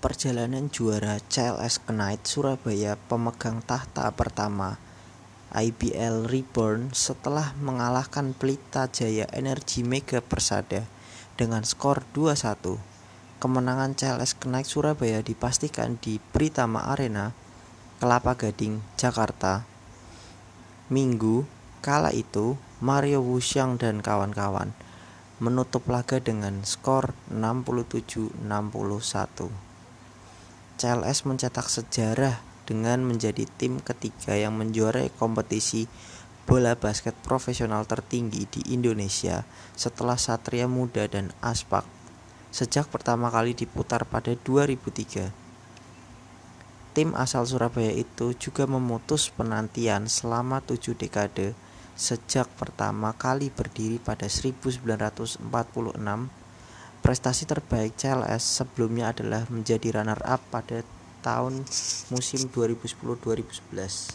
Perjalanan 0.00 0.72
juara 0.72 1.20
CLS 1.28 1.84
Knight 1.84 2.24
Surabaya 2.24 2.96
pemegang 2.96 3.60
tahta 3.60 4.08
pertama 4.16 4.80
IBL 5.52 6.24
Reborn 6.24 6.96
setelah 6.96 7.52
mengalahkan 7.60 8.32
Pelita 8.32 8.88
Jaya 8.88 9.28
Energi 9.28 9.84
Mega 9.84 10.24
Persada 10.24 10.88
dengan 11.36 11.68
skor 11.68 12.00
2-1. 12.16 12.80
Kemenangan 13.44 13.92
CLS 13.92 14.40
Knight 14.40 14.72
Surabaya 14.72 15.20
dipastikan 15.20 16.00
di 16.00 16.16
Pritama 16.16 16.88
Arena, 16.88 17.36
Kelapa 18.00 18.40
Gading, 18.40 18.80
Jakarta. 18.96 19.68
Minggu, 20.88 21.44
kala 21.84 22.08
itu 22.16 22.56
Mario 22.80 23.20
Wuxiang 23.20 23.76
dan 23.76 24.00
kawan-kawan 24.00 24.72
menutup 25.44 25.84
laga 25.92 26.24
dengan 26.24 26.64
skor 26.64 27.12
67-61. 27.28 29.68
CLS 30.80 31.28
mencetak 31.28 31.68
sejarah 31.68 32.40
dengan 32.64 33.04
menjadi 33.04 33.44
tim 33.60 33.84
ketiga 33.84 34.32
yang 34.32 34.56
menjuarai 34.56 35.12
kompetisi 35.12 35.84
bola 36.48 36.72
basket 36.72 37.12
profesional 37.20 37.84
tertinggi 37.84 38.48
di 38.48 38.72
Indonesia 38.72 39.44
setelah 39.76 40.16
Satria 40.16 40.64
Muda 40.64 41.04
dan 41.04 41.36
Aspak 41.44 41.84
sejak 42.48 42.88
pertama 42.88 43.28
kali 43.28 43.52
diputar 43.52 44.08
pada 44.08 44.32
2003. 44.32 45.28
Tim 46.96 47.12
asal 47.12 47.44
Surabaya 47.44 47.92
itu 47.92 48.32
juga 48.40 48.64
memutus 48.64 49.28
penantian 49.28 50.08
selama 50.08 50.64
tujuh 50.64 50.96
dekade 50.96 51.52
sejak 51.92 52.48
pertama 52.56 53.12
kali 53.12 53.52
berdiri 53.52 54.00
pada 54.00 54.32
1946 54.32 55.44
Prestasi 57.00 57.48
terbaik 57.48 57.96
CLS 57.96 58.60
sebelumnya 58.60 59.12
adalah 59.12 59.48
menjadi 59.48 60.00
runner-up 60.00 60.40
pada 60.52 60.84
tahun 61.20 61.64
musim 62.12 62.48
2010-2011. 62.52 64.08